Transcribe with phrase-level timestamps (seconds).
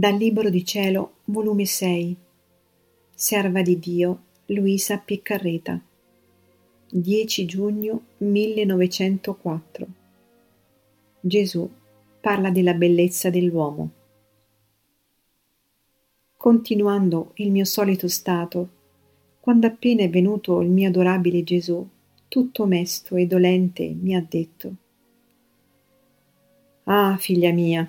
[0.00, 2.16] Dal Libro di Cielo, volume 6
[3.12, 5.78] Serva di Dio, Luisa Piccarreta
[6.90, 9.86] 10 giugno 1904
[11.20, 11.70] Gesù
[12.18, 13.90] parla della bellezza dell'uomo.
[16.34, 18.68] Continuando il mio solito stato,
[19.38, 21.86] quando appena è venuto il mio adorabile Gesù,
[22.26, 24.74] tutto mesto e dolente, mi ha detto
[26.84, 27.86] Ah, figlia mia,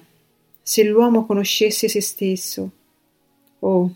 [0.62, 2.72] se l'uomo conoscesse se stesso,
[3.60, 3.96] oh,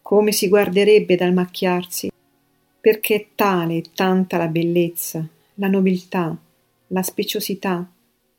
[0.00, 2.10] come si guarderebbe dal macchiarsi,
[2.80, 6.36] perché è tale e tanta la bellezza, la nobiltà,
[6.88, 7.90] la speciosità,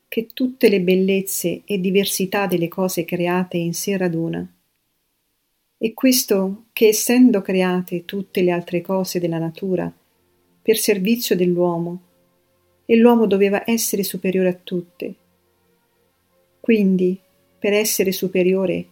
[0.07, 4.47] che tutte le bellezze e diversità delle cose create in sé raduna.
[5.77, 9.91] E questo che essendo create tutte le altre cose della natura,
[10.61, 12.01] per servizio dell'uomo,
[12.85, 15.15] e l'uomo doveva essere superiore a tutte,
[16.63, 17.19] quindi,
[17.63, 18.85] per essere superiore,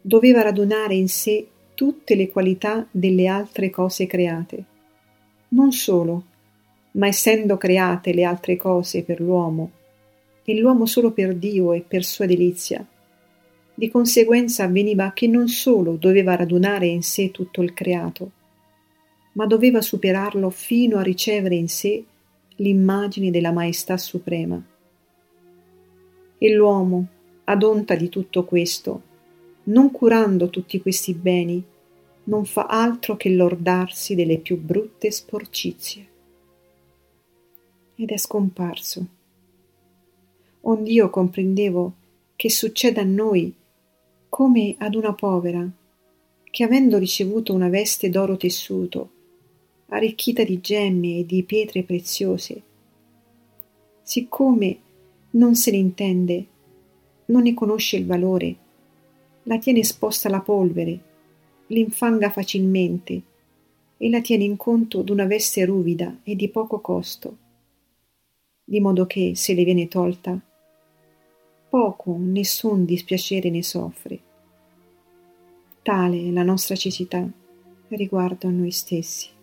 [0.00, 4.64] doveva radunare in sé tutte le qualità delle altre cose create.
[5.48, 6.24] Non solo,
[6.92, 9.72] ma essendo create le altre cose per l'uomo,
[10.44, 12.86] e l'uomo solo per Dio e per sua delizia,
[13.74, 18.30] di conseguenza avveniva che non solo doveva radunare in sé tutto il creato,
[19.32, 22.04] ma doveva superarlo fino a ricevere in sé
[22.54, 24.62] l'immagine della maestà suprema
[26.38, 27.08] e l'uomo,
[27.48, 29.02] ad onta di tutto questo,
[29.64, 31.62] non curando tutti questi beni,
[32.24, 36.06] non fa altro che lordarsi delle più brutte sporcizie.
[37.94, 39.06] Ed è scomparso.
[40.62, 41.92] Ond'io comprendevo
[42.34, 43.54] che succeda a noi
[44.28, 45.68] come ad una povera,
[46.42, 49.10] che avendo ricevuto una veste d'oro tessuto,
[49.88, 52.62] arricchita di gemme e di pietre preziose,
[54.02, 54.78] siccome
[55.30, 56.46] non se ne intende,
[57.26, 58.56] non ne conosce il valore,
[59.44, 60.98] la tiene esposta alla polvere,
[61.68, 63.22] l'infanga facilmente
[63.96, 67.36] e la tiene in conto d'una veste ruvida e di poco costo,
[68.64, 70.38] di modo che, se le viene tolta,
[71.68, 74.20] poco nessun dispiacere ne soffre.
[75.82, 77.28] Tale è la nostra cecità
[77.88, 79.35] riguardo a noi stessi.